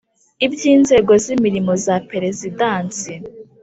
ibyi 0.45 0.67
inzego 0.77 1.11
z 1.23 1.25
imirimo 1.35 1.71
za 1.85 1.95
Perezidansi 2.09 3.13